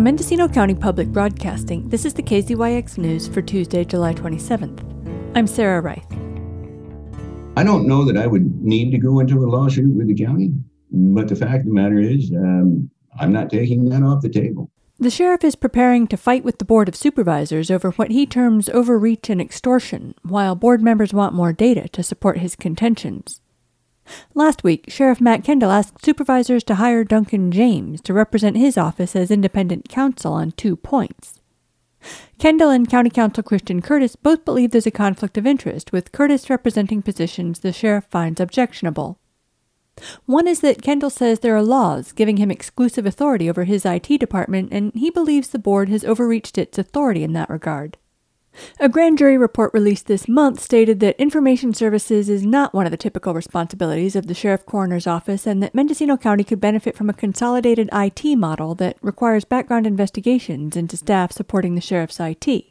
[0.00, 4.80] From Mendocino County Public Broadcasting, this is the KZYX News for Tuesday, July 27th.
[5.36, 6.10] I'm Sarah Reith.
[7.58, 10.54] I don't know that I would need to go into a lawsuit with the county,
[10.90, 12.90] but the fact of the matter is, um,
[13.20, 14.70] I'm not taking that off the table.
[14.98, 18.70] The sheriff is preparing to fight with the Board of Supervisors over what he terms
[18.70, 23.42] overreach and extortion, while board members want more data to support his contentions.
[24.34, 29.14] Last week, Sheriff Matt Kendall asked supervisors to hire Duncan James to represent his office
[29.14, 31.40] as independent counsel on two points.
[32.38, 36.48] Kendall and County Counsel Christian Curtis both believe there's a conflict of interest, with Curtis
[36.48, 39.18] representing positions the sheriff finds objectionable.
[40.24, 44.18] One is that Kendall says there are laws giving him exclusive authority over his IT
[44.18, 47.98] department, and he believes the board has overreached its authority in that regard.
[48.78, 52.90] A grand jury report released this month stated that information services is not one of
[52.90, 57.08] the typical responsibilities of the sheriff coroner's office and that Mendocino County could benefit from
[57.08, 62.64] a consolidated IT model that requires background investigations into staff supporting the sheriff's IT.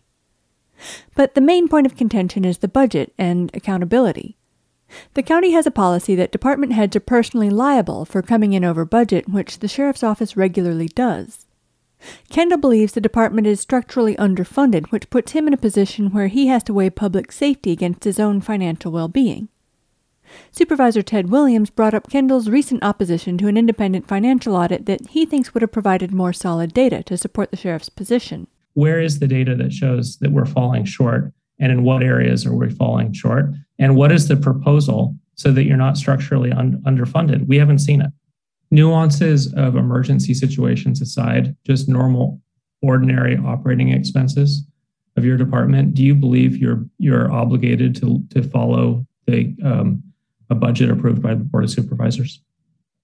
[1.15, 4.37] But the main point of contention is the budget and accountability.
[5.13, 8.85] The county has a policy that department heads are personally liable for coming in over
[8.85, 11.45] budget, which the sheriff's office regularly does.
[12.29, 16.47] Kendall believes the department is structurally underfunded, which puts him in a position where he
[16.47, 19.49] has to weigh public safety against his own financial well being.
[20.51, 25.25] Supervisor Ted Williams brought up Kendall's recent opposition to an independent financial audit that he
[25.25, 28.47] thinks would have provided more solid data to support the sheriff's position.
[28.73, 31.33] Where is the data that shows that we're falling short?
[31.59, 33.47] And in what areas are we falling short?
[33.79, 37.47] And what is the proposal so that you're not structurally un- underfunded?
[37.47, 38.11] We haven't seen it
[38.71, 42.41] nuances of emergency situations aside, just normal,
[42.81, 44.65] ordinary operating expenses
[45.17, 50.01] of your department, do you believe you're you're obligated to to follow the um,
[50.49, 52.41] a budget approved by the board of supervisors?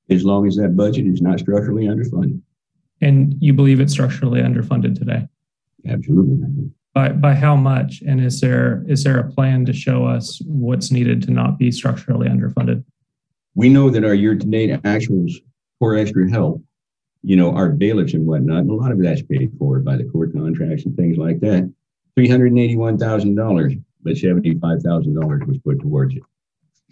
[0.10, 2.42] As long as that budget is not structurally underfunded.
[3.02, 5.28] And you believe it's structurally underfunded today?
[5.88, 6.38] Absolutely.
[6.94, 8.02] By by how much?
[8.08, 11.72] And is there is there a plan to show us what's needed to not be
[11.72, 12.84] structurally underfunded?
[13.56, 15.34] We know that our year-to-date actuals
[15.80, 16.62] for extra help,
[17.24, 20.06] you know, our bailiffs and whatnot, and a lot of that's paid for by the
[20.06, 21.72] court contracts and things like that.
[22.18, 26.24] $381,000, but $75,000 was put towards it.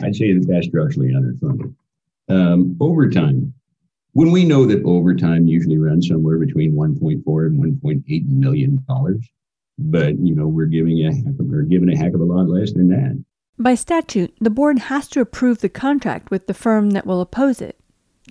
[0.02, 1.74] I'd say that that's structurally underfunded.
[2.30, 3.54] Um, overtime.
[4.14, 9.28] When we know that overtime usually runs somewhere between 1.4 and 1.8 million dollars,
[9.78, 12.48] but you know we're giving a heck of, we're giving a heck of a lot
[12.48, 13.24] less than that.
[13.58, 17.62] By statute, the board has to approve the contract with the firm that will oppose
[17.62, 17.80] it.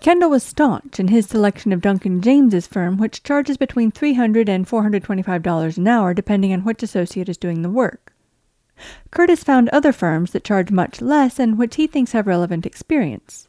[0.03, 4.67] Kendall was staunch in his selection of Duncan James's firm, which charges between $300 and
[4.67, 8.13] $425 an hour depending on which associate is doing the work.
[9.13, 13.47] Curtis found other firms that charge much less and which he thinks have relevant experience.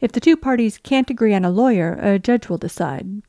[0.00, 3.20] If the two parties can't agree on a lawyer, a judge will decide.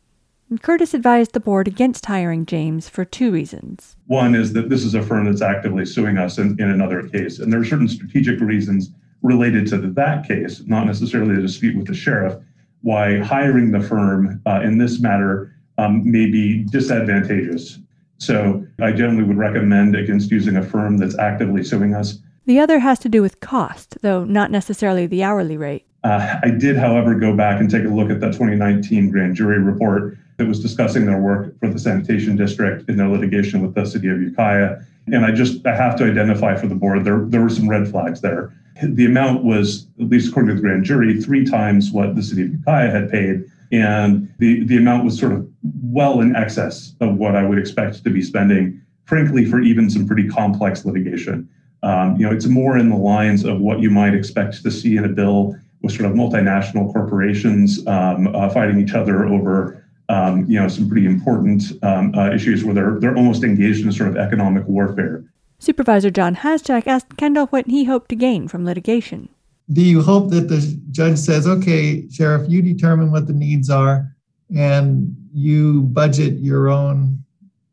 [0.61, 3.97] Curtis advised the board against hiring James for two reasons.
[4.07, 7.39] One is that this is a firm that's actively suing us in, in another case,
[7.39, 8.89] and there are certain strategic reasons
[9.21, 12.41] related to that case, not necessarily a dispute with the sheriff,
[12.83, 17.79] why hiring the firm uh, in this matter um, may be disadvantageous.
[18.17, 22.19] So I generally would recommend against using a firm that's actively suing us.
[22.45, 25.85] The other has to do with cost, though not necessarily the hourly rate.
[26.03, 29.59] Uh, I did, however, go back and take a look at the 2019 grand jury
[29.59, 33.85] report that was discussing their work for the sanitation district in their litigation with the
[33.85, 34.79] city of Ukiah.
[35.07, 37.87] And I just I have to identify for the board there there were some red
[37.87, 42.15] flags there the amount was, at least according to the grand jury, three times what
[42.15, 43.45] the city of Ukiah had paid.
[43.71, 45.47] And the, the amount was sort of
[45.83, 50.07] well in excess of what I would expect to be spending, frankly, for even some
[50.07, 51.49] pretty complex litigation.
[51.81, 54.95] Um, you know, it's more in the lines of what you might expect to see
[54.95, 60.45] in a bill with sort of multinational corporations um, uh, fighting each other over, um,
[60.47, 64.09] you know, some pretty important um, uh, issues where they're they're almost engaged in sort
[64.09, 65.25] of economic warfare.
[65.59, 69.29] Supervisor John Haschak asked Kendall what he hoped to gain from litigation.
[69.71, 70.59] Do you hope that the
[70.91, 74.13] judge says, okay, Sheriff, you determine what the needs are
[74.55, 77.23] and you budget your own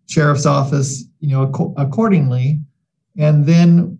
[0.09, 2.61] sheriff's office, you know, ac- accordingly,
[3.19, 3.99] and then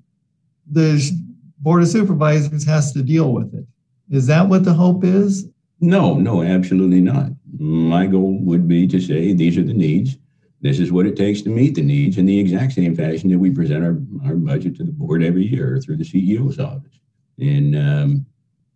[0.71, 1.11] the
[1.59, 3.67] board of supervisors has to deal with it.
[4.11, 5.47] Is that what the hope is?
[5.81, 7.31] No, no, absolutely not.
[7.59, 10.17] My goal would be to say these are the needs.
[10.63, 13.39] This is what it takes to meet the needs in the exact same fashion that
[13.39, 13.99] we present our,
[14.29, 16.99] our budget to the board every year through the CEO's office.
[17.39, 18.27] And, um,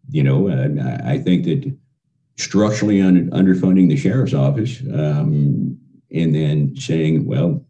[0.09, 1.77] you know, uh, I think that
[2.37, 5.79] structurally under, underfunding the sheriff's office um,
[6.11, 7.63] and then saying, well,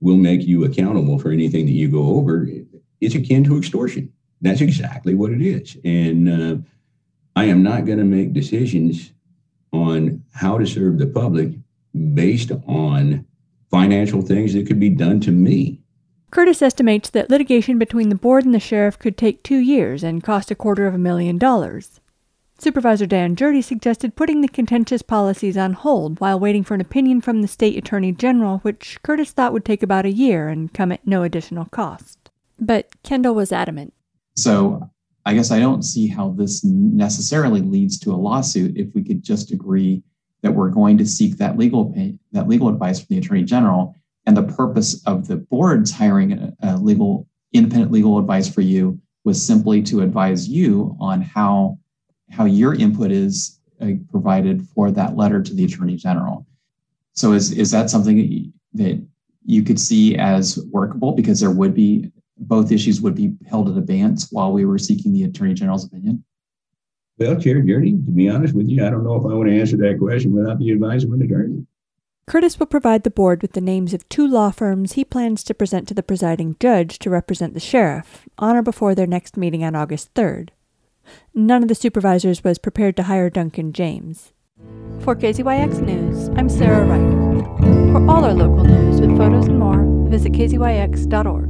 [0.00, 2.48] we'll make you accountable for anything that you go over
[3.00, 4.10] is akin to extortion.
[4.40, 5.76] That's exactly what it is.
[5.84, 6.56] And uh,
[7.36, 9.12] I am not going to make decisions
[9.72, 11.52] on how to serve the public
[12.14, 13.24] based on
[13.70, 15.80] financial things that could be done to me.
[16.30, 20.22] Curtis estimates that litigation between the board and the sheriff could take two years and
[20.22, 22.00] cost a quarter of a million dollars.
[22.58, 27.20] Supervisor Dan Gjerde suggested putting the contentious policies on hold while waiting for an opinion
[27.20, 30.92] from the state attorney general, which Curtis thought would take about a year and come
[30.92, 32.30] at no additional cost.
[32.60, 33.94] But Kendall was adamant.
[34.36, 34.90] So
[35.24, 39.22] I guess I don't see how this necessarily leads to a lawsuit if we could
[39.22, 40.02] just agree
[40.42, 41.94] that we're going to seek that legal
[42.32, 43.94] that legal advice from the attorney general.
[44.26, 49.00] And the purpose of the board's hiring a, a legal independent legal advice for you
[49.24, 51.78] was simply to advise you on how
[52.30, 56.46] how your input is uh, provided for that letter to the attorney general.
[57.12, 59.04] So is is that something that
[59.44, 61.12] you could see as workable?
[61.12, 65.12] Because there would be both issues would be held at abeyance while we were seeking
[65.12, 66.24] the attorney general's opinion
[67.20, 69.60] well, Chair Gjerde, to be honest with you, I don't know if I want to
[69.60, 71.66] answer that question without the advice of an attorney.
[72.26, 75.52] Curtis will provide the board with the names of two law firms he plans to
[75.52, 79.64] present to the presiding judge to represent the sheriff on or before their next meeting
[79.64, 80.50] on August 3rd.
[81.34, 84.32] None of the supervisors was prepared to hire Duncan James.
[85.00, 87.92] For KZYX News, I'm Sarah Reith.
[87.92, 91.49] For all our local news with photos and more, visit kzyx.org.